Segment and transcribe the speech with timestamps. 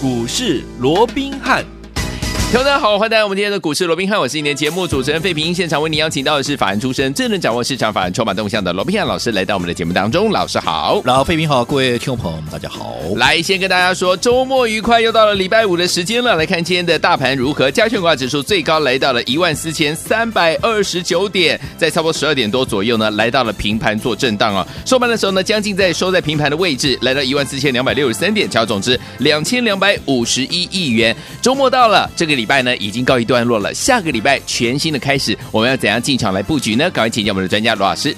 [0.00, 1.77] 股市罗宾汉。
[2.50, 5.54] 听众大家好，欢迎来到我们今天的股市罗宾汉，我是今天节目主持人费平。
[5.54, 10.30] 现场为您邀请到的是法案出身、最能掌握市场法案筹码动向的罗宾汉老师，来到我们的节目当中。
[10.30, 12.96] 老师好，老费平好，各位听众朋友们大家好。
[13.16, 16.36] 来，先跟大家说，周末愉快，又到了礼拜五的时间了。
[16.36, 17.70] 来看今天的大盘如何？
[17.70, 24.66] 加权股指数最高来到了一万四千三百二十九点，在差不多十二点多左右呢，来到了平盘做震荡啊。
[24.86, 31.14] 收盘的时候呢，将近在收在平盘的位置，来到一万四千两百六十三点，成交总值两千两百五十一亿元。
[31.42, 33.18] 周末到了，这个礼拜呢，已经告。
[33.18, 36.88] 一段落了，下个礼拜全新的开始，我们要怎样进场来布局呢？
[36.90, 38.16] 赶快请教我们的专家罗老师。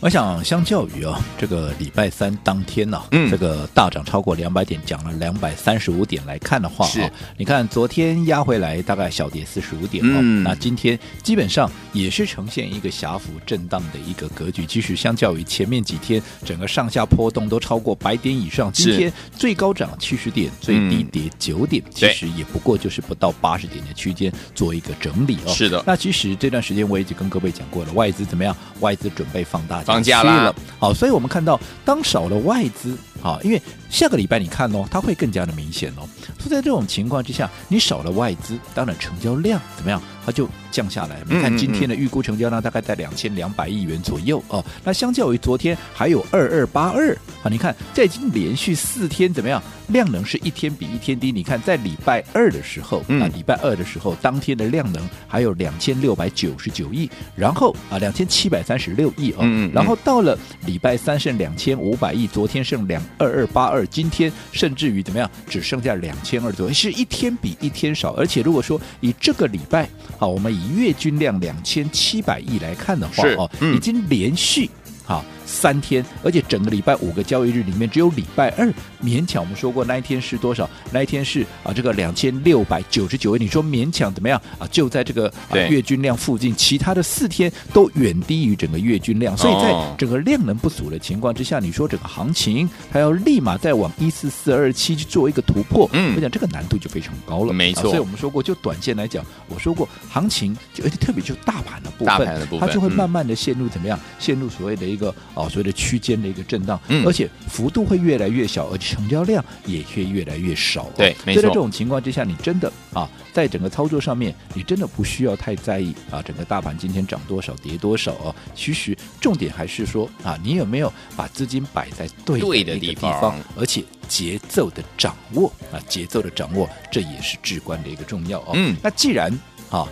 [0.00, 14.64] 我想，相较于啊，这个礼拜三当天呢、啊，嗯，这个大涨超过两百点，讲了两百三十五点来看的话，是，你看昨天压回来大概小跌四十五点哦，嗯，那今天基本上也是呈现一个狭幅震荡的一个格局。
[14.64, 25.52] 其实相较于前面几天，整个上下波动都超过百点以上，今天最高涨七十点，最低跌九点，嗯，其实也不过就是不到八十点的区间做一个整理哦。
[25.52, 28.56] 是的，那其实这段时间我已经跟各位讲过了，外资怎么样？
[28.80, 29.84] 外资准备放大。
[29.90, 33.60] 放假了，好，所以我们看到，当少了外资，好，因为
[33.90, 36.08] 下个礼拜你看哦，它会更加的明显哦。
[36.38, 40.00] 所以在这种情况之下，你少了外资，当然成交量怎么样？
[40.24, 41.18] 它就降下来。
[41.26, 44.64] 你看今天的预估成交量大概在两千两百亿元左右哦。
[44.84, 49.62] 那相较于昨天还有二二八二啊，你看这已经连续四天怎么样？
[49.88, 51.32] 量能是一天比一天低。
[51.32, 65.30] 你看在礼拜二的时候，啊，礼拜二的时候，当天的量能还有两千六百九十九亿，然后啊两千七百三十六亿哦，然后到了礼拜三剩两千五百亿，昨天剩两二二八二，今天甚至于怎么样？
[65.48, 68.12] 只剩下两千二左右，是一天比一天少。
[68.14, 74.68] 而且如果说以这个礼拜，好，我们以月均量两千七百亿来看的话，哦，已经连续
[75.04, 75.24] 好。
[75.50, 79.42] 三天，而且整个礼拜五个交易日里面，只有礼拜二勉强。
[79.42, 80.68] 我们说过那一天是多少？
[80.92, 83.40] 那一天是啊，这个两千六百九十九亿。
[83.40, 84.66] 你说勉强怎么样啊？
[84.70, 89.36] 就在这个啊月均量附近，其他的四天都远低于整个月均量。
[89.36, 97.52] 所以在整个量能不足的情况之下，你说整个行情还要立马再往一四四二七去做一个突破，嗯，我讲这个难度就非常高了。
[97.52, 103.98] 没错，所以我们说过，就短线来讲，我说过行情就而且特别就大盘的部分，大盘的部分，它就会慢慢的陷入怎么样？
[104.18, 110.88] 陷入所谓的一个啊，所谓的区间的一个震荡，嗯，而且幅度会越来越小，而且成交量也会越来越少。
[110.96, 111.40] 对，没错。
[111.40, 118.34] 所以在这种情况之下，你真的啊，在整个操作上面，你真的不需要太在意啊，整个大盘今天涨多少跌多少哦。
[118.54, 128.52] 其实重点还是说啊，你有没有把资金摆在对的一个地方，地方而且节奏的掌握啊，节奏的掌握，这也是至关的一个重要哦。
[128.54, 129.32] 嗯，那既然
[129.70, 129.86] 啊。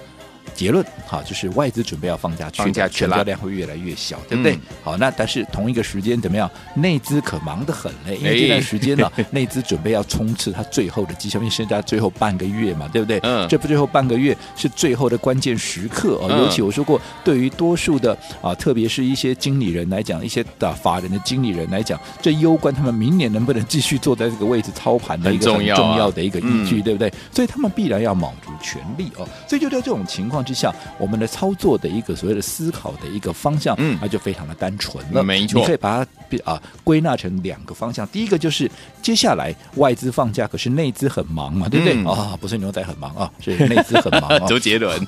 [0.55, 4.55] 结论好，就是外资准备要放假去，放假去了，成交量会越来越小，对不对？
[4.55, 6.51] 嗯、好，那但是同一个时间怎么样？
[6.75, 13.19] 内资可忙得很嘞，因为这段时间呢， 内资准备要冲刺它最后的绩效，因为剩下最后半个月嘛，对不对？
[13.23, 16.29] 嗯，这不最后半个月是最后的关键时刻哦。
[16.31, 27.13] 尤其我说过，对于多数的啊，特别是一些经理人来讲，一些的法人的经理人来讲，这攸关他们明年能不能继续坐在这个位置操盘的一个很重要的一个依据，对不对？
[27.33, 29.29] 所以他们必然要卯足全力哦。
[29.47, 35.23] 所以就在这种情况之下，我们的操作的一个所谓的思考的一个方向，嗯，那就非常的单纯了。
[35.23, 38.07] 没错，你可以把它啊归纳成两个方向。
[38.09, 38.71] 第一个就是
[39.03, 41.95] 接下来外资放假，可是内资很忙嘛，对不对？
[41.99, 44.45] 啊、嗯哦，不是牛仔很忙啊，是内资很忙、哦。
[44.49, 44.99] 周杰伦，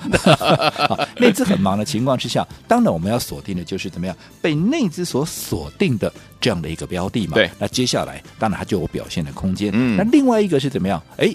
[1.19, 7.35] 内资很忙的情况之下，当然我们要锁定的就是怎么样被内资所锁定的这样的一个标的嘛。
[7.35, 9.71] 对，那接下来当然它就有表现的空间。
[9.75, 11.03] 嗯，那另外一个是怎么样？
[11.17, 11.35] 哎。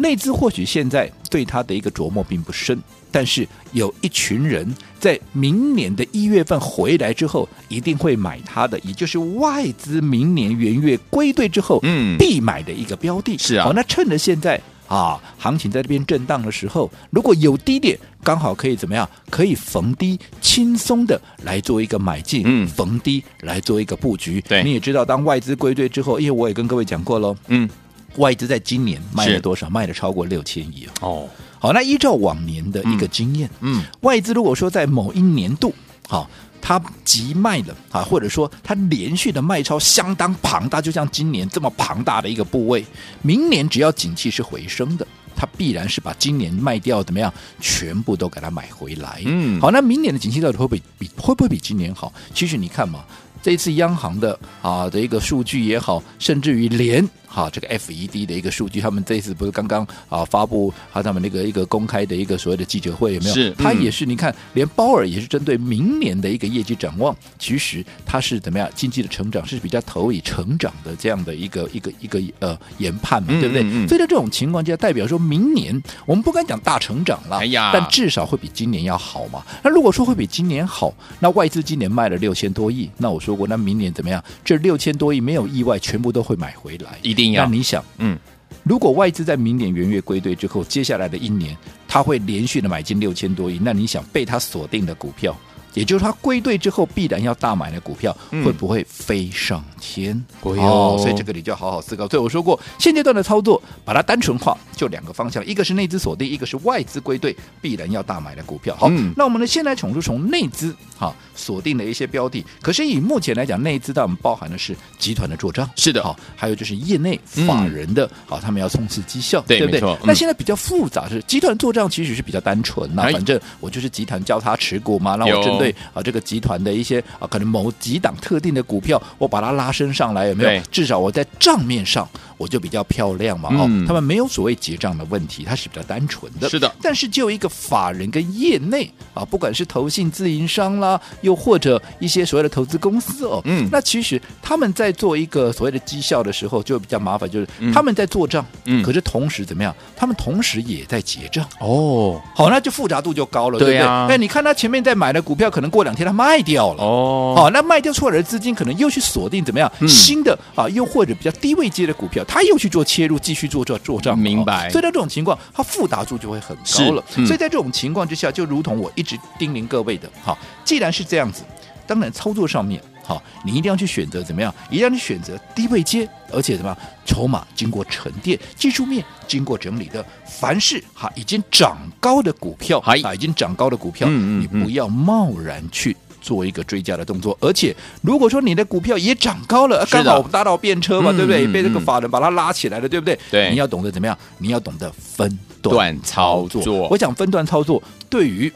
[0.00, 2.78] 内资或许现在对它的一个琢磨并不深，
[3.12, 13.36] 但是有一群人在明年的一月份回来之后，一定会买它的，也就是外资明年元月归队之后，嗯，必买的一个标的。
[13.36, 19.08] 是啊，好，那趁着现在啊，行情在这边震荡的时候，如果有低点，刚好可以怎么样？
[19.28, 24.40] 可以逢低轻松的来做一个买进，嗯，逢低来做一个布局。
[24.48, 27.68] 对，你也知道，当外资归队之后，因为我也跟各位讲过喽，嗯。
[28.16, 29.70] 外资在今年卖了多少？
[29.70, 31.28] 卖了超过六千亿哦。
[31.58, 35.74] 好，那依照往年的一个经验，嗯，嗯外资如果说在某一年度，
[36.08, 36.28] 好，
[36.60, 42.84] 它急卖了啊，或者说它连续的卖超相当庞大，就像今年这么庞大的一个部位，
[43.22, 49.20] 明年只要景气是回升的，它必然是把今年卖掉怎么样，全部都给它买回来。
[49.26, 52.12] 嗯，好，那明年的景气到底会不会比会不会比今年好？
[52.34, 53.04] 其实你看嘛。
[53.42, 57.02] 这一次央行的啊的一个数据也好，甚至于连。
[57.32, 63.34] 好，这个 FED 的一个数据，他们这一次不是刚刚啊发布啊他们那个一个公开的一个所谓的记者会有没有？
[63.34, 73.62] 是，他也是你看，连鲍尔也是针对明年的一个业绩展望，其实他是怎么样经济的成长是比较投以成长的这样的一个一个一个呃研判嘛，对不对？
[73.62, 79.44] 嗯嗯嗯所以在这种情况下，代表说明年我们不敢讲大成长了，哎呀，但至少会比今年要好嘛。
[79.62, 84.22] 那如果说会比今年好，那外资今年卖了六千多亿，那我说过，那明年怎么样？
[84.44, 87.44] 这六千多亿没有意外，全部都会买回来，一定要。
[87.44, 87.84] 那你想？
[87.98, 88.18] 嗯，
[88.62, 91.56] 如果外资在明年元月归队之后，接下来的一年，
[91.88, 95.36] 他会连续的买进六千多亿，那你想被他锁定的股票，
[95.74, 100.20] 也就是他归队之后必然要大买的股票，嗯、会不会飞上天？
[100.42, 102.08] 哦，所以这个你就要好好思考。
[102.08, 108.74] 所以我说过，现阶段的操作，把它单纯化，就两个方向，一个是内资锁定，一个是外资归队必然要大买的股票。
[108.76, 112.44] 好，嗯、那我们呢，先来从出从内资哈锁定的一些标的。
[112.60, 119.98] 可是以目前来讲，内资它我们包含的是集团的做账，是的，好，还有就是业内法人的，好、嗯，他们要冲刺绩效，对，对不对？
[120.04, 130.62] 那现在比较复杂是集团做账，其实是比较单纯那、哎、反正我就是集团交叉持股嘛，那我针对啊这个集团的一些啊可能某几档特定的股票，我把它拉升上来，有没有？
[130.70, 132.08] 至少我在账面上
[132.40, 133.50] 我就比较漂亮嘛。
[133.50, 136.48] 哦、嗯，他们没有所谓结账的问题，它是比较单纯的。
[136.48, 136.74] 是的。
[136.80, 149.74] 但是就一个法人跟业内啊，不管是投信自营商啦，又或者一些所谓的投资公司哦，嗯，那其实他们在做一个所谓的绩效的时候，就比较麻烦，就是他们在做账，嗯，可是同时怎么样？
[149.94, 151.46] 他们同时也在结账。
[151.60, 154.14] 哦，好，那就复杂度就高了，对啊，对？
[154.14, 156.82] 哎，你看他前面在买的股票，可能过两天他卖掉了。
[156.82, 160.66] 哦，好，那卖掉出来的资金，可能又去锁定怎么样、嗯、新的啊？
[160.70, 164.16] 又或者比较低位阶的股票，他又去做切入，继续做做做账。
[164.16, 164.70] 明白。
[164.70, 167.04] 所以在这种情况，它复杂度就会很高了。
[167.16, 171.42] 嗯、所以在这种情况之下，就如同我一直叮咛各位的，哈，既然是这样子，
[171.88, 174.54] 当然操作上面，哈，你一定要去选择怎么样？
[174.70, 176.76] 一定要去选择低位接，而且什么？
[177.04, 185.96] 筹码经过沉淀，技术面经过整理的，凡是哈已经涨高的股票，啊，已经涨高的股票，嗯嗯嗯你不要贸然去。
[186.20, 191.46] 做一个追加的动作，而且如果说你的股票也涨高了，刚好我们搭到便车嘛，对不对？
[191.48, 193.18] 被这个法人把它拉起来了，对不对？
[193.30, 194.16] 对，你要懂得怎么样？
[194.38, 196.88] 你要懂得分段操作。
[196.88, 198.52] 我讲分段操作，对于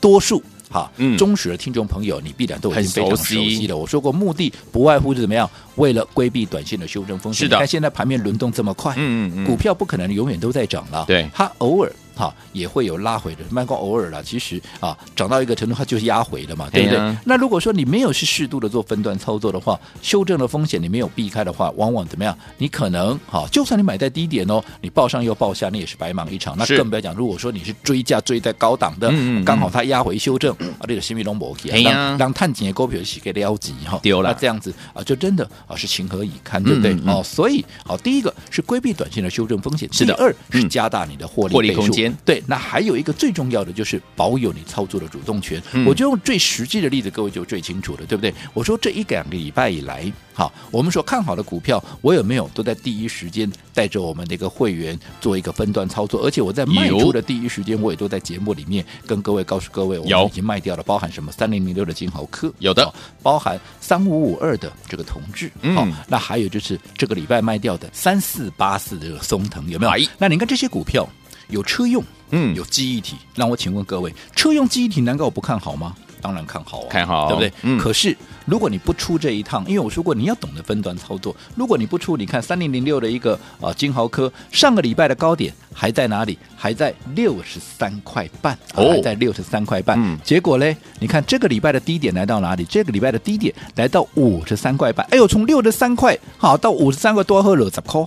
[0.00, 3.76] 多数哈忠实的听众朋友，你必然都已经非常熟悉了。
[3.76, 5.48] 我说过，目的不外乎是怎么样？
[5.76, 7.46] 为了规避短线的修正风险。
[7.46, 11.90] 是的，你看现在盘面轮动这么快，嗯嗯，股票不可能永远都在涨了，对，它偶尔。
[12.18, 14.20] 哈，也会有拉回的，慢过偶尔了。
[14.20, 17.16] 其实啊，涨到一个程度，它就是压回的嘛，对不对？
[17.24, 22.36] 那如果说你没有是适度的做分段操作的话，修正的风险你没有避开的话，往往怎么样？
[22.56, 26.56] 你可能哈，就算你买在低点哦，你报上又报下，你也是白忙一场。
[26.58, 29.12] 那更不要讲，如果说你是追价追在高档的，
[29.44, 34.30] 刚好它压回修正啊，这个新密龙博基啊，让探井的股票是给撩急哈，丢了。
[34.30, 36.96] 那这样子啊，就真的啊是情何以堪，对不对？
[37.06, 40.14] 哦，所以好，第一个是规避短线的修正风险，是的。
[40.14, 42.07] 第二是加大你的获利获利空间。
[42.24, 45.62] 对，那还有一个最重要的就是保有你操作的主动权。
[45.72, 48.32] 嗯、我就用最实际的例子，各位就最清楚了，对不对？
[48.54, 56.22] 我说这一两个礼拜以来，好，我们所看好的股票，我有没有都在第一时间带着我们的一个会员做一个分段操作？
[56.24, 69.92] 而且我在卖出的第一时间，我也都在节目里面跟各位告诉各位，我们已经卖掉了，包含什么三零零六的金豪科，有的，包含三五五二的这个同致，好，嗯、那还有就是这个礼拜卖掉的三四八四的这个松藤，有没有？
[69.92, 71.08] 哎、那你看这些股票。
[71.48, 73.16] 有车用，嗯，有记忆体。
[73.34, 75.94] 让我请问各位，车用记忆体难道我不看好吗？
[76.20, 77.52] 当然看好啊，看好，对不对？
[77.62, 77.78] 嗯。
[77.78, 81.34] 可是如果你不出这一趟，因为我说过你要懂得分段操作。
[81.54, 86.36] 如果你不出，你看三零零六的一个啊金豪科，上个礼拜的高点还在哪里？
[86.56, 89.96] 还在六十三块半，哦、还在六十三块半。
[89.96, 90.18] 嗯。
[90.24, 92.64] 结果嘞，你看这个礼拜的低点来到哪里？
[92.64, 95.06] 这个礼拜的低点来到五十三块半。
[95.10, 98.04] 哎呦，从六十三块好到五十三块多喝了十块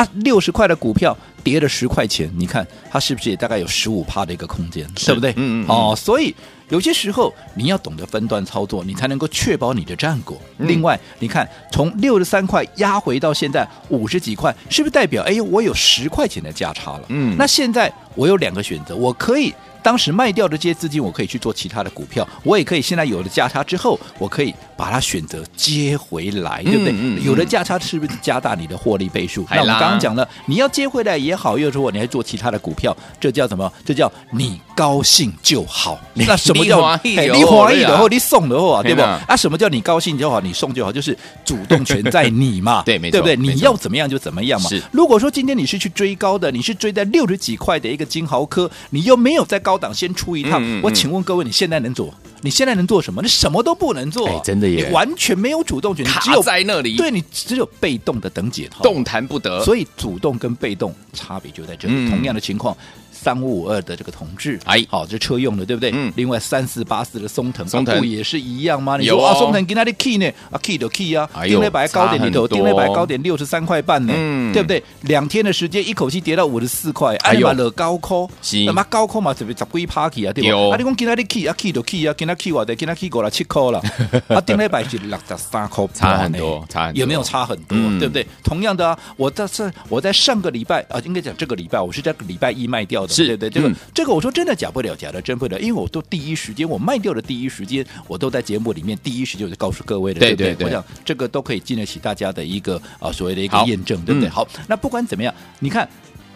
[0.00, 1.16] 啊，六十块的股票。
[1.42, 5.30] 跌了十块钱，你看它是不是也大概有十五趴的一个空间，对不对？
[5.38, 5.66] 嗯嗯。
[5.70, 6.36] 哦，所以
[6.68, 10.36] 有些时候你要懂得分段操作，你才能够确保你的战果。
[10.58, 17.04] 嗯、另外，你看从六十三块压回到现在五十几块，是不是代表哎我有十块钱的价差了？
[17.08, 17.34] 嗯。
[17.38, 19.54] 那现在我有两个选择，我可以。
[19.82, 26.92] 当时卖掉的这些资金，我可以去做其他的股票，我也可以现在有了价差之后，我可以把它选择接回来，对不对？
[26.92, 29.46] 嗯嗯、有了价差，是不是加大你的获利倍数？
[29.50, 33.72] 那我刚刚讲了，你要接回来也好，又说你还做其他的股票，这叫什么？
[33.84, 36.00] 这叫你高兴就好。
[36.14, 39.02] 你那什么叫你欢喜就好嘿你送的话，对不？
[39.02, 43.36] 嘿呐啊，什么叫你高兴就好，你送就好，就是主动权在你嘛， 对没错对不对？
[43.36, 44.70] 你要怎么样就怎么样嘛。
[44.90, 52.14] 如果说今天你是去追高的，你是追在六十几块的一个金豪科，你又没有在高档先出一趟，我请问各位，你现在能做？
[52.42, 53.20] 你现在能做什么？
[53.20, 59.62] 你什么都不能做，哎真的耶你完全没有主动权，你只有在那里，对你只有被动的等解套，动弹不得。
[59.62, 61.92] 所以主动跟被动差别就在这里。
[61.94, 62.74] 嗯同样的情况，
[63.22, 65.90] 三五五二的这个同志，哎好，这车用的对不对？
[65.94, 68.96] 嗯另外三四八四的松藤，松藤啊不也是一样吗？
[68.96, 70.26] 你说啊，松藤跟他的 key 呢？
[70.50, 74.82] 啊，key 的 key 啊，定了百高点里头，定了百高点六十三块半呢，嗯对不对？
[75.02, 80.70] 两天的时间，一口气跌到五十四块，哎呦哎呀，惹高科，是那么高科嘛，特别十几 party 啊，对不对？
[80.70, 83.80] 啊，你讲跟他的 key 啊，key 的 key 啊，跟它 key 我的，跟它 key 过来七块了，
[84.28, 87.76] 啊，定了百是六十三块差很多差很多有没有差很多？
[87.78, 88.26] 嗯对不对？
[88.42, 93.50] 同样的啊，我在这我在上个礼拜啊，应该讲这个礼拜，我是在礼拜一卖掉的，是对不对？
[93.50, 100.46] 这个、嗯这个我说真的假不了，假的真不了，因为我都第一时间我卖掉的第一时间，我都在节目里面第一时间就告诉各位的，对不对？
[100.48, 104.28] 对对我想这个都可以经得起大家的一个啊所谓的一个验证，对不对？
[104.28, 105.88] 嗯好，那不管怎么样，你看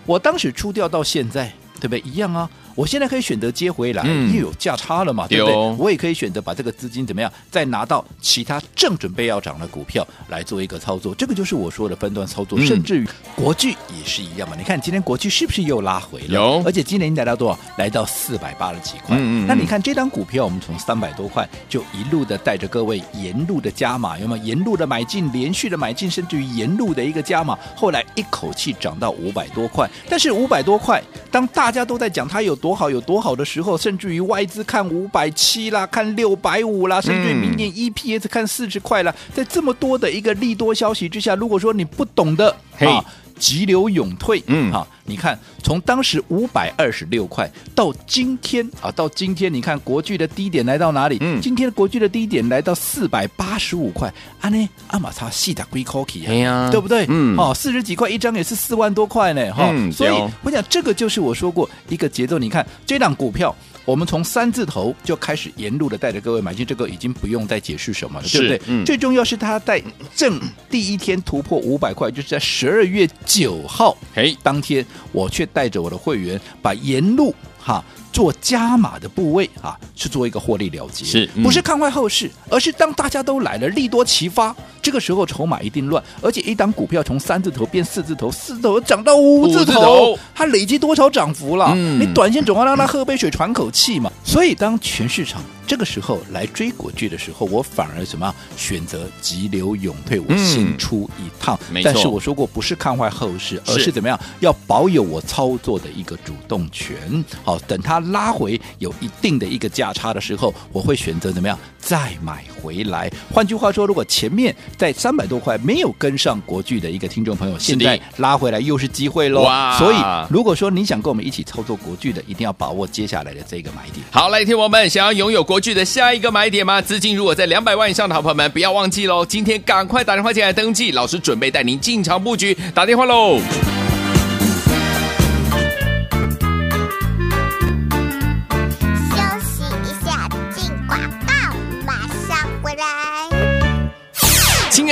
[0.04, 2.00] 我当时出掉到现在，对不对？
[2.00, 2.50] 一样啊。
[2.74, 5.54] 我现在可以选择接回来，嗯因为有价差了嘛，对不对？
[5.78, 11.14] 我也可以选择把这个资金怎么样，再拿到其他正准备要涨的股票来做一个操作。
[11.14, 14.56] 这个就是我说的分段操作，嗯甚至于国巨也是一样嘛。
[14.56, 16.26] 你看今天国巨是不是又拉回了？
[16.28, 17.58] 有而且今年来到多少？
[17.76, 19.16] 来到四百八十几块。
[19.16, 24.44] 嗯嗯嗯那你看这张股票，我们从三百多块就一路的带着各位沿路的加码，有没有？
[24.44, 29.88] 沿路的买进，连续的买进，甚至于沿路的一个加码，后来一口气涨到五百多块。
[30.08, 43.04] 但是五百多块，当大家都在讲它有多好，有多好的时候，甚至于外资看五百七啦，看六百五啦，甚至于明年 EPS 看四十块啦，在这么多的一个利多消息之下，如果说你不懂的嘿啊。
[43.38, 51.18] 急流勇退，嗯好，你看从当时五百二十六块到今天啊，到今天你看国巨的低点来到哪里？
[51.20, 57.06] 嗯今天的国巨的低点来到四百八十五块，啊呢，阿玛差细打龟 cookie 哎呀对不对？
[57.08, 63.54] 嗯哦，四十几块一张也是四万多块呢，哈、嗯所以哦我讲这个就是我说过一个节奏，你看这档股票。
[63.84, 68.60] 我们从三字头就开始沿路的带着各位买进，这个已经不用再解释什么了，对不对？
[68.66, 69.82] 嗯最重要是它在
[70.14, 73.96] 正第一天突破五百块，就是在十二月九号。
[74.14, 77.34] 嘿，当天我却带着我的会员把沿路
[77.64, 91.72] 哈做加码的部位啊，去做一个获利了结，是嗯不是看坏后市，而是当大家都来了，利多齐发，这个时候筹码一定乱，而且一档股票从三字头变四字头，四字头涨到五字头，五字头它累积多少涨幅了？
[91.74, 94.12] 嗯你短线总要让它喝杯水喘口气嘛。
[94.22, 101.58] 所以当全市场这个时候来追国剧的时候，我反而什么选择急流勇退，我先出一趟。
[101.82, 104.18] 但是我说过，不是看坏后市，而是是怎么样？
[104.40, 107.24] 要保有我操作的一个主动权。
[107.44, 113.10] 好，等它拉回有一定的一个价差的时候，我会选择怎么样再买回来。
[113.32, 119.78] 换句话说，如果前面 在三百多块没有跟上国剧的一个听众朋友，现在拉回来又是机会喽哇。
[119.78, 119.96] 所以，
[120.30, 124.04] 如果说你想跟我们一起操作国剧的，一定要把握接下来的这个买点。
[124.10, 126.80] 好，来，听我们想要拥有国巨的下一个买点吗？
[126.80, 133.38] 资金如果在两百万以上的好朋友们，不要忘记喽，今天赶快打电话进来登记，老师准备带您进场布局，打电话喽。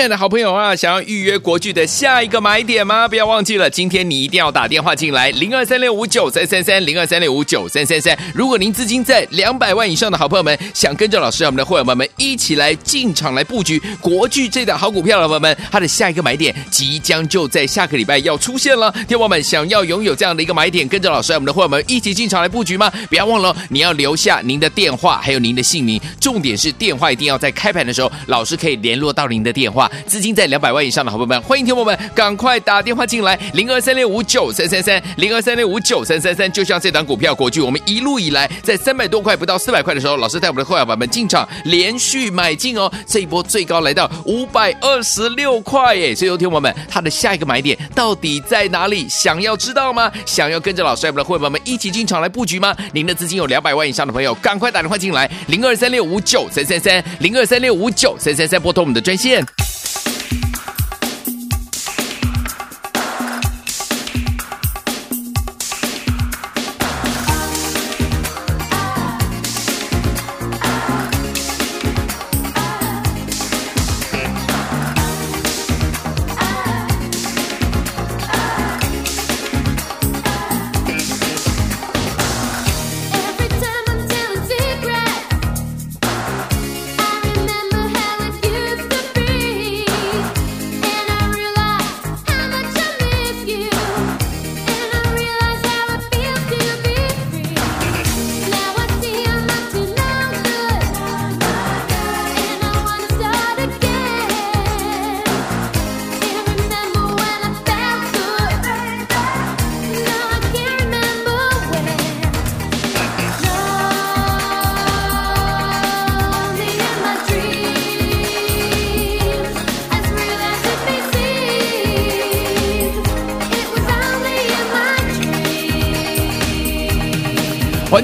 [0.03, 3.07] 爱的好朋友啊，想要预约国巨的下一个买点吗？
[3.07, 8.19] 不要忘记了，今天你一定要打电话进来，零二三六五九三三三，零二三六五九三三三。
[8.35, 18.91] 如果您资金在两百万以上的好朋友们，想跟着老师我们的会员朋友们一起来进场来布局国巨这档好股票的朋友们，它的下一个买点即将就在下个礼拜要出现了。
[19.07, 22.93] 听友们想要拥有这样的一个买点，跟着老师我们的会员们一起进场来布局吗？
[23.09, 29.89] 不要忘了，你要留下您的电话还有您的姓名，重点是电话一定要在开盘的时候，老师可以联络到您的电话。
[30.07, 36.51] 资金在两百万以上的好朋友们，欢迎听友们赶快打电话进来，零二三六五九三三三，零二三六五九三三三。
[36.53, 46.15] 就像这档股票国巨，我们一路以来在三百多块不到四百块的时候，老师带我们的会员们进场连续买进哦，这一波最高来到五百二十六块耶！
[46.15, 49.09] 所以，有听友们，它的下一个买点到底在哪里？
[49.09, 50.11] 想要知道吗？
[50.27, 52.77] 想要跟着老师我们的会员们一起进场来布局吗？
[52.93, 59.45] 您的资金有两百万以上的朋友，赶快打电话进来，零二三六五九三三三，零二三六五九三三三，拨通我们的专线。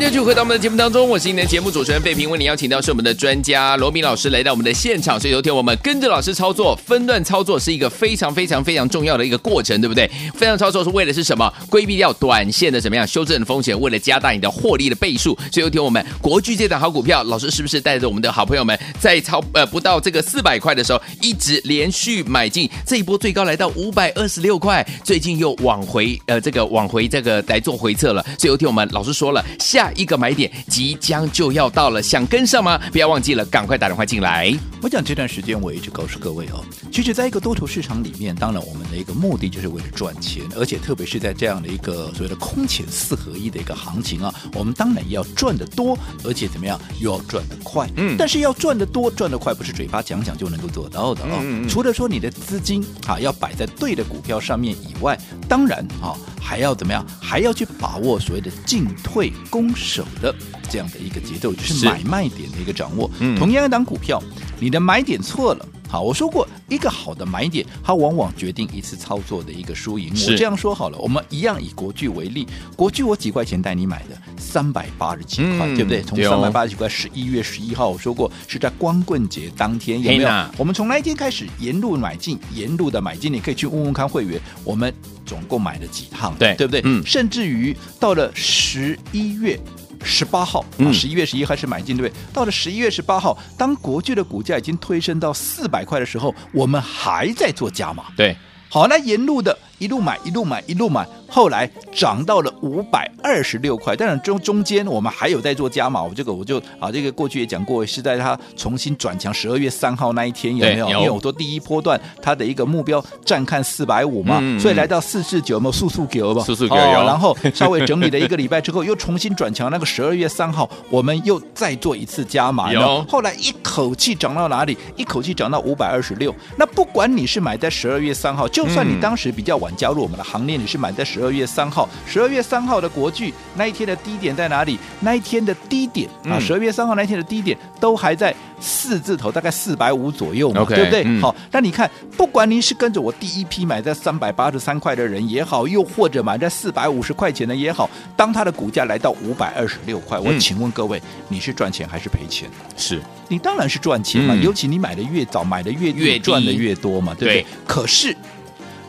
[0.08, 10.10] 继续回到我们的节目当中，我是你的节目主持人费平，为你邀请到是我们的专家罗明老师来到我们的现场，所以昨天我们跟着老师操作，分段操作是一个非常非常非常重要的一个过程，对不对？
[10.32, 11.52] 分段操作是为了是什么？
[11.68, 15.36] 规避掉短线的怎么样修正的风险，为了加大你的获利的倍数。
[15.52, 28.22] 所以昨天我们国巨这档好股票，老师是不是带着我们的好朋友们在超呃不到这个四百块的时候，一直连续买进，这一波最高来到五百二十六块，最近又往回呃这个往回这个来做回测了。
[28.38, 29.44] 所以昨天我们老师说了。
[29.58, 32.78] 下一个买点即将就要到了，想跟上吗？
[32.92, 34.56] 不要忘记了，赶快打电话进来。
[34.80, 47.90] 我讲这段时间，我一直告诉各位哦，其实在一个多头市场里面，当然我们的一个目的就是为了赚钱，而且特别是在这样的一个所谓的空前四合一的一个行情啊，我们当然要赚得多，而且怎么样又要赚得快。
[47.96, 51.38] 嗯，但是要赚得多、赚得快，不是嘴巴讲讲就能够做到的哦。
[51.40, 51.68] 嗯嗯。
[51.68, 57.04] 除了说你的资金啊要摆在对的股票上面以外，当然啊还要怎么样？
[57.20, 59.68] 还要去把握所谓的进退攻。
[59.74, 60.34] 守的
[60.68, 63.08] 这样的一个节奏，就是买卖点的一个掌握。
[63.38, 64.20] 同样一档股票，
[64.58, 70.12] 你的买点错了，好，我说过，一个好的买点，它往往决定一次操作的一个输赢。
[70.12, 76.02] 我这样说好了，我们一样以国巨为例，国巨我几块钱带你买的，三百八十几块，对不对？
[76.02, 80.28] 从三百八十几块，十一月十一号，我说过是在光棍节当天，有没有？
[80.58, 84.92] 我们从那一天开始沿路买进，沿路的买进，你可以去问问看会员，我们
[85.24, 86.82] 总共买了几趟，对对不对？
[86.84, 89.58] 嗯，甚至于到了十一月。
[90.02, 92.20] 十八号啊，十一月十一号开始买进，对不对？
[92.32, 98.04] 到了十一月十八号，当国巨的股价已经推升到四百块的时候，我们还在做加码。
[98.16, 98.36] 对，
[98.68, 99.56] 好，那沿路的。
[99.78, 103.94] 一路买，一路买，一路买，后来涨到了五百二十六块。
[103.96, 110.88] 当然中中间我们还有在做加码，我这个我就啊，这个过去也讲过，是在它重新转强十二月三号那一天有没有？
[110.90, 116.44] 有因为我说第一波段它的一个目标站看四百五嘛，嗯、所以来到四四九，有没有速速给有没有？
[116.44, 117.04] 速速给有。
[117.04, 119.70] 然后稍微整理了一个礼拜之后，又重新转强。
[119.70, 122.72] 那个十二月三号，我们又再做一次加码。
[122.72, 123.04] 有。
[123.08, 124.76] 后来一口气涨到哪里？
[124.96, 126.34] 一口气涨到五百二十六。
[126.56, 134.78] 那不管你是买在十二月三号，就算你当时比较晚加入我们的行列，你是买在十二月三号，十二月三号的国巨那一天的低点在哪里？
[135.00, 141.02] 那一天的低点啊，十二月三号那一天的低点都还在四字头，大概四百五左右嘛，okay, 对不对？
[141.06, 152.48] 嗯、好，那你看，不管您是跟着我第一批买在三百八十三块的人也好，又或者买在四百五十块钱的也好，当它的股价来到五百二十六块，我请问各位，你是赚钱还是赔钱？
[152.76, 157.42] 是你当然是赚钱嘛，嗯、尤其你买的越早，买的越越赚的越多嘛，对不对？
[157.42, 158.16] 对可是。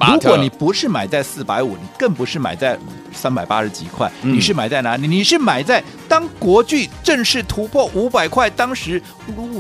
[0.07, 2.77] 如果你不是买在四百五，你更不是买在
[3.13, 5.07] 三百八十几块，嗯、你是买在哪里？
[5.07, 9.01] 你是买在当国巨正式突破五百块，当时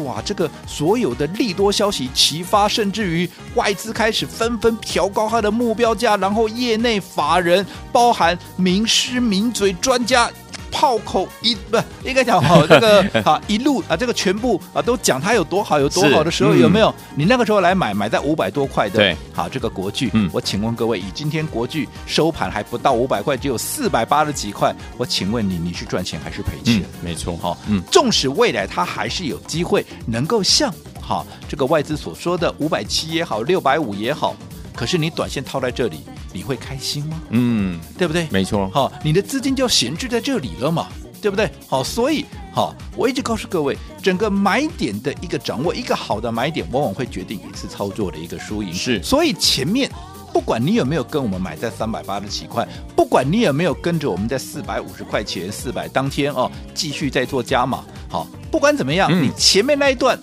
[0.05, 10.31] 哇，这个所有的利多消息齐发，甚至于外资开始纷纷调高它的目标价，然后业内法人，包含名师名嘴专家。
[10.71, 16.93] 炮口一不应该讲好这个好 一路啊，这个全部啊都讲它有多好有多好的时候、嗯、有没有？
[17.15, 26.79] 你那个时候来买买在五百多块的，对，好这个国剧，嗯，我请问各位，以今天国剧收盘还不到五百块，只有四百八十几块，我请问你，你是赚钱还是赔钱？
[26.79, 34.35] 嗯、没错，哈，嗯，纵使未来它还是有机会能够像哈这个外资所说的五百七也好，六百五也好，
[34.75, 36.01] 可是你短线套在这里。
[36.31, 37.19] 你会开心吗？
[37.29, 38.27] 嗯，对不对？
[38.29, 38.69] 没错。
[38.73, 40.87] 好，你的资金就闲置在这里了嘛，
[41.21, 41.49] 对不对？
[41.67, 48.73] 好，所以好，我一直告诉各位，整个买点的一个掌握，一个好的买点，往往会决定一次操作的一个输赢。
[48.73, 49.89] 是，所以前面
[50.31, 57.83] 不管你有没有跟我们买在三百八十几块，不管你有没有跟着我们在四百五十块钱、四百当天哦，继续在做加码。
[58.07, 60.19] 好，不管怎么样，嗯、你前面那一段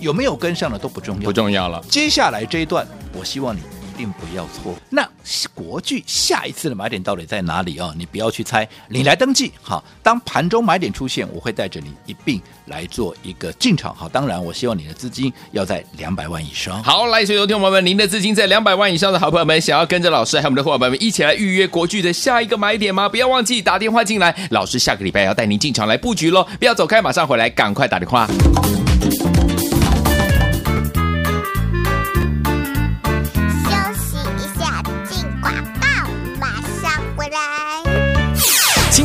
[0.00, 1.82] 有没有跟上的都不重要，不重要了。
[1.88, 3.60] 接下来这一段，我希望你。
[3.98, 4.76] 一定不要错。
[4.88, 5.04] 那
[5.52, 7.92] 国巨下一次的买点到底在哪里啊？
[7.96, 9.52] 你不要去猜，你来登记。
[9.60, 13.92] 好，当盘中买点出现，我会带着你一并来做一个进场。
[13.92, 16.80] 好，当然我希望你的资金要在两百万以上。
[16.84, 23.08] 好，来，所有听众朋友们，您的资金在两百万以上的好朋友们，想要跟着老师还有我们的伙伴们一起来预约国巨的下一个买点吗？
[23.08, 26.46] 不要忘记打电话进来，老师下个礼拜要带您进场来布局喽。
[26.60, 28.28] 不要走开，马上回来，赶快打电话。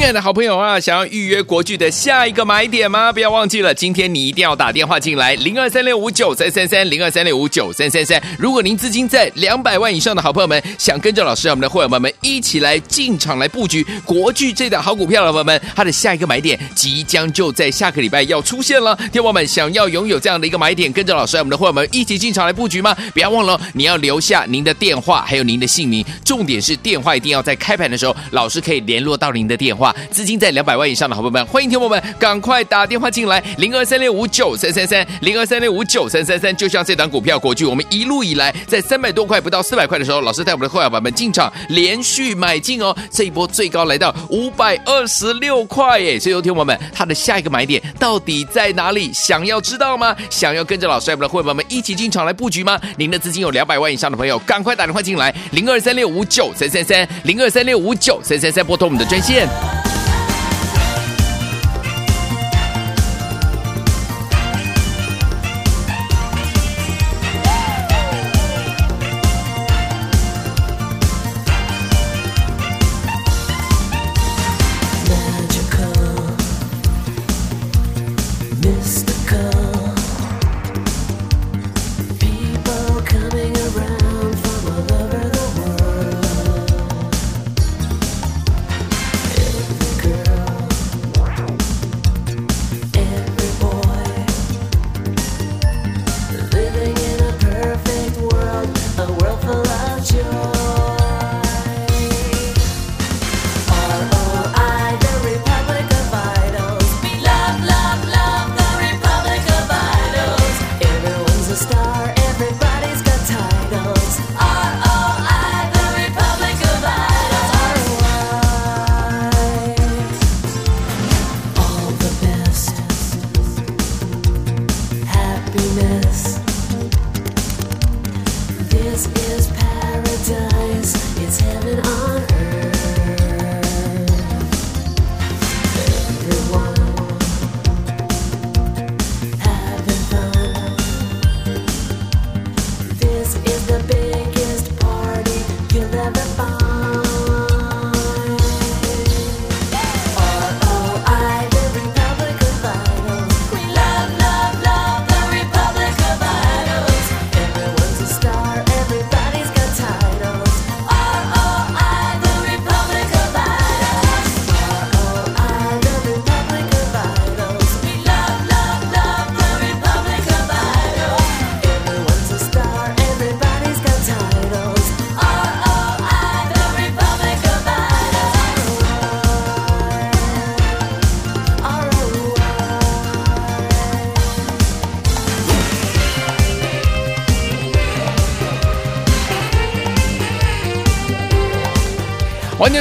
[0.00, 3.12] 亲爱的好朋友啊，想要预约国剧的下一个买点吗？
[3.12, 8.20] 不要忘记了，今天你一定要打电话进来，零二三六五九三三三，零二三六五九三三三。
[8.38, 18.96] 如果您资金在两百万以上的好朋友们，想跟着老师和我们的会员们一起来进场来布局国剧这档好股票的朋友们，它的下一个买点即将就在下个礼拜要出现了。
[19.12, 22.96] 听友们想要拥有这样的一个买点，跟着老师和我们的会员们一起进场来布局吗？
[23.12, 29.89] 不要忘了，你要留下您的电话还有您的姓名，重点是电话一定要在开盘的时候，老师可以联络到您的电话。
[30.10, 36.54] 资金在两百万以上的好朋友们，欢迎听我们赶快打电话进来，零二三六五九三三三，零二三六五九三三三。
[36.56, 46.18] 就像这档股票国巨，我们一路以来在三百多块不到四百块的时候，老师带我们的会员们进场连续买进哦，这一波最高来到五百二十六块耶！
[46.18, 49.12] 所以，听友们，它的下一个买点到底在哪里？
[49.12, 50.14] 想要知道吗？
[50.28, 52.78] 想要跟着老师我们的会员们一起进场来布局吗？
[52.96, 59.48] 您的资金有两百万以上的朋友，赶快打电话进来，零二三六五九三三三，零二三六五九三三三，拨通我们的专线。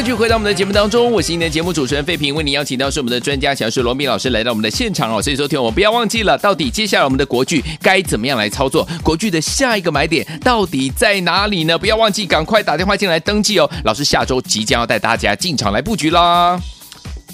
[0.01, 5.21] 继续回到我们的节目当中，我是今天的节目主持人费平，为您邀请到是我们的专家讲师罗密老师来到我们的现场哦。
[5.21, 8.87] 所以说，听我们不要忘记了，到底接下来我们的国剧该怎么样来操作？
[9.03, 11.77] 国剧的下一个买点到底在哪里呢？
[11.77, 13.69] 不要忘记，赶快打电话进来登记哦。
[13.83, 16.57] 老师下周即将要带大家进场来布局啦。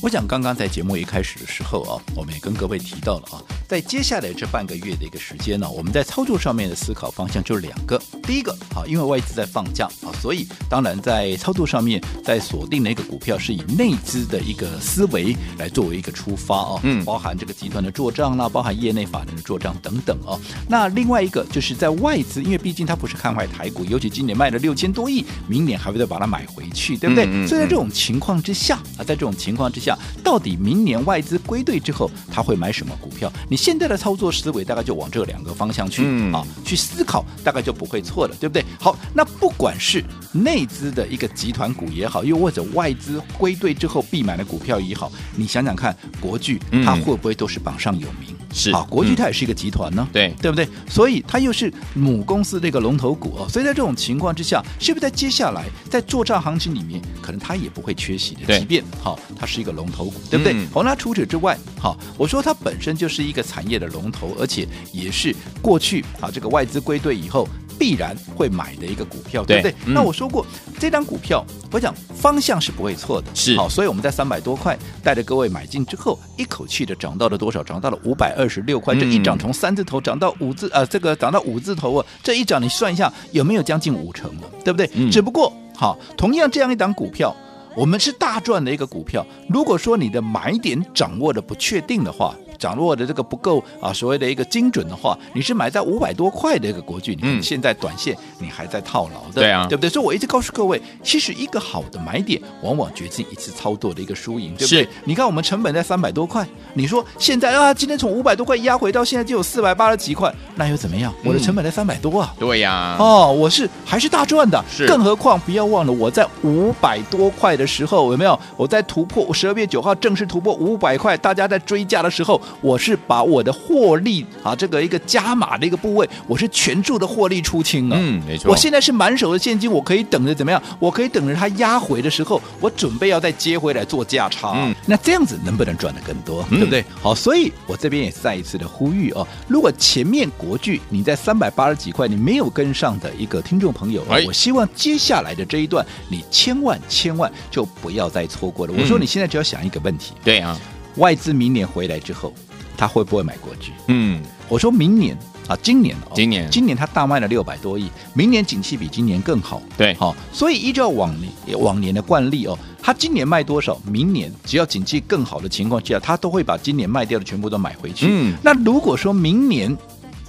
[0.05, 7.99] 我想刚刚在节目一开始的时候啊，我们也跟各位提到了啊，在接下来这半个月的一个时间呢，我们在操作上面的思考方向就是两个。
[8.21, 20.37] 第一个啊，因为外资在放假啊，所以当然在操作上面，在锁定的一个股票是以内资的一个思维来作为一个出发啊，嗯，包含这个集团的做账啦，包含业内法人的做账等等啊。
[20.69, 27.25] 那另外一个就是在外资，因为毕竟它不是看坏台股，尤其今年卖了六千多亿，明年还会再把它买回去，对不对？
[27.25, 27.47] 嗯嗯嗯。
[27.47, 29.94] 所以在这种情况之下啊，在这种情况之下。
[30.23, 33.31] 到底明年外资归队之后，他会买什么股票？
[33.49, 38.63] 你现在的操作思维大概就往这两个方向去、嗯、啊，去思考，大概就不会错了，对不对？
[38.79, 48.34] 好，那不管是内资的一个集团股也好，又或者外资归队之后必买的股票也好，你想想看，国巨它会不会都是榜上有名？
[48.55, 50.65] 是啊，国巨它也是一个集团呢，对、嗯、对不对？
[50.87, 53.45] 所以它又是母公司的一个龙头股哦。
[53.49, 58.57] 所以在这种情况之下，是不是在接下来在作战行情里面，可能它也不会缺席的？
[58.57, 60.53] 即便好，它是一个龙头股，对不对？
[60.73, 67.45] 好、嗯，那除此之外，好，我说它本身就是一个产业的龙头，而且也是过去啊这个外资归队以后。
[67.77, 69.75] 必然会买的一个股票，对不对？
[69.85, 70.45] 嗯、那我说过，
[70.79, 77.63] 这张股票，我想方向是不会错的，是好，所以我们在三百多块带着各位买进之后，一口气的涨到了多少？
[77.63, 84.89] 涨到了五百二十六块，这一涨从三字头涨到五字，呃，这个涨到五字头啊，这一涨你算一下有没有将近五成了，对不对？
[84.93, 87.35] 嗯、只不过好，同样这样一档股票。
[87.77, 89.27] 我们是大赚的一个股票。
[89.49, 99.89] 如果说你的买点掌握的不确定的话，掌握的这个不够啊，所谓的一个精准的话，你是买在五百多块的一个国巨，你现在短线你还在套牢的，对啊，对不对？
[99.89, 104.87] 所以我一直告诉各位，其实一个好的买点，往往决定一次操作的一个输赢，对不对？
[105.03, 111.13] 你看我们成本在三百多块，你说现在啊，今天从五百多块压回到现在就有四百八十几块，那又怎么样？
[111.23, 118.39] 我的成本在三百多啊，对呀，哦，我是还是大赚的，是，更何况不要忘了，我在五百多块的时候有没有？
[118.57, 127.97] 我在突破十二月九号正式突破五百块，大家在追价的时候，我是把我的获利啊，这个一个加码的一个部位，我是全注的获利出清啊。
[127.99, 128.51] 嗯，没错。
[128.51, 130.61] 我现在是满手的现金，我可以等着怎么样？
[130.79, 134.53] 我可以等着它压回的时候，我准备要再接回来做价差。
[134.55, 136.45] 嗯，那这样子能不能赚得更多？
[136.49, 136.83] 嗯、对不对？
[137.01, 148.73] 好，所以我这边也再一次的呼吁哦，如果前面国剧你在三百八十几块你没有跟上的一个听众朋友，哎、我希望接下来的这一段你千万千万就不要再错过了。
[148.75, 150.59] 嗯、我说你现在只要想一个问题，对啊。
[150.97, 152.33] 外资明年回来之后，
[152.77, 153.71] 他会不会买国巨？
[153.87, 159.61] 嗯，我说明年啊，今年哦，今年，今年他大卖了六百多亿，明年景气比今年更好。
[159.77, 168.07] 对，好、哦，所以依照往年往年的惯例哦，他今年卖多少，明年只要景气更好的情况下，他都会把今年卖掉的全部都买回去。
[168.09, 169.75] 嗯，那如果说明年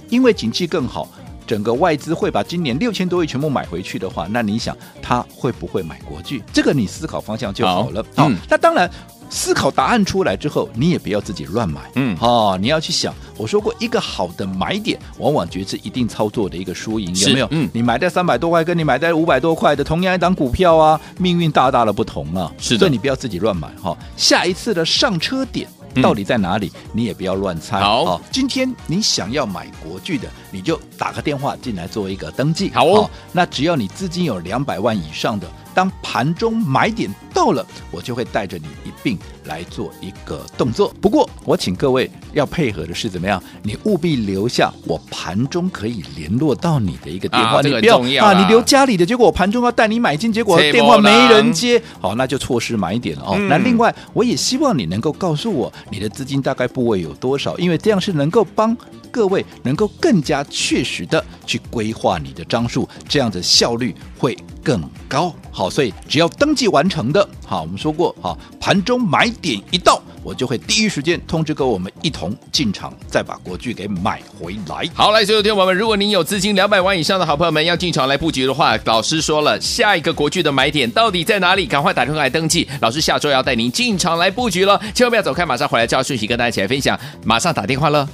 [0.09, 1.09] 因为景气更好，
[1.47, 6.43] 整个外资会把今年六千多亿全部买回去的话，那你想他会不会买国剧？
[6.53, 8.05] 这个你思考方向就好了。
[8.15, 8.89] 好，嗯、那当然。
[9.29, 17.47] 思考答案出来之后，你也不要自己乱买，嗯，哦，你要去想，我说过，一个好的买点，往往决定一定操作的一个输赢，有没有？
[17.51, 23.97] 嗯，你买在三百多块，跟你买在五百多块的同样一档股票啊，命运大大的不同啊，是的，所以你不要自己乱买哈、哦。
[24.15, 25.67] 下一次的上车点
[26.01, 26.71] 到底在哪里？
[26.73, 27.79] 嗯、你也不要乱猜。
[27.79, 32.71] 好、哦，今天你想要买国剧的，你就打个电话进来做一个登记。
[32.73, 35.47] 好哦，哦那只要你资金有两百万以上的。
[35.77, 39.15] 当盘中买点到了，我就会带着你一并
[39.47, 40.93] 来做一个动作。
[41.01, 43.41] 不过，我请各位要配合的是怎么样？
[43.63, 53.35] 你务必留下我盘中可以联络到你的一个电话，啊、你不要啊，你留家里的，结果我盘中要带你买进，结果电话没人接，好，那就错失买点了哦。
[53.37, 58.75] 嗯、那另外，我也希望你能够告诉我你的资金大概部位有多少，因为这样是能够帮
[59.09, 65.33] 各位能够更加确实的去规划你的张数，这样的效率会更高。
[65.51, 74.89] 好，所以只要登记完成的，好，我们说过，好，盘中买点一到，我就会第一时间通知各位，我们一同进场，再把国剧给买回来。
[74.93, 81.65] 好，来，所有听众朋友们，如果您有资金两百万以上的好朋友们要进场来布局的话，老师说了，下一个国剧的买点到底在哪里？
[81.65, 88.07] 赶快打电话来登记，老师下周要带您进场来布局了，千万不要走开，马上回来，就要讯息跟大家一起来分享，马上打电话了。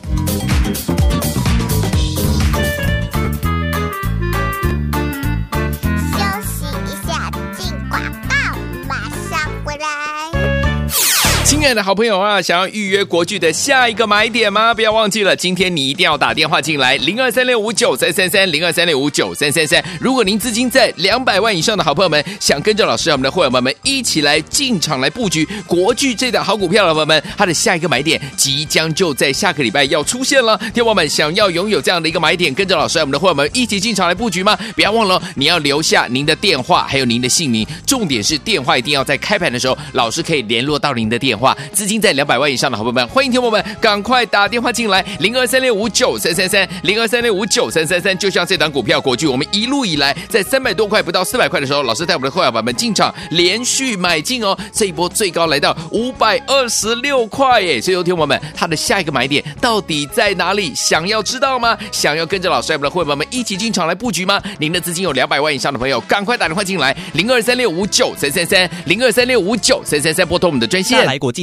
[11.64, 14.74] 亲爱的好朋友啊，想要预约国巨的下一个买点吗？
[14.74, 19.82] 不要忘记了，今天你一定要打电话进来，零二三六五九三三三，零二三六五九三三三。
[19.98, 30.60] 如果您资金在两百万以上的好朋友们，想跟着老师，我们的会员们们一起来进场来布局国巨这档好股票的朋友们，它的下一个买点即将就在下个礼拜要出现了。
[30.74, 34.54] 听友们想要拥有这样的一个买点，跟着老师，我们的会员们一起进场来布局吗？
[34.76, 41.53] 不要忘了，你要留下您的电话，还有您的姓名，重点是电话一定要在开盘的时候，老师可以联络到您的电话。
[41.72, 48.18] 资金在两百万以上的好朋友们，欢迎听友们赶快打电话进来，零二三六五九三三三，零二三六五九三三三。
[48.18, 57.82] 就像这档股票国巨，我们一路以来在三百多块不到四百块的时候，老师带我们的会员们进场连续买进哦，这一波最高来到五百二十六块耶！
[57.82, 60.74] 所以，有听友们，他的下一个买点到底在哪里？
[60.76, 61.78] 想要知道吗？
[61.92, 64.42] 想要跟着老师带我们的会员们一起进场来布局吗？
[64.60, 71.06] 您的资金有两百万以上的朋友，赶快打电话进来，零二三六五九三三三，零二三六五九三三三，拨通我们的专线。
[71.06, 71.43] 来国际